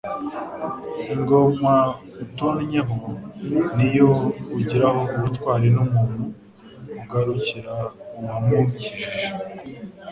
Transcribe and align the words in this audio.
Ingoma 1.13 1.73
utonnyeho 2.23 2.99
niyo 3.75 4.09
ugiraho 4.57 5.01
ubutwari 5.15 5.67
n'Umuntu 5.75 6.23
agarukira 7.03 7.75
uwamukijije. 8.17 9.27